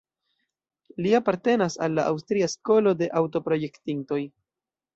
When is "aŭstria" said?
2.13-2.49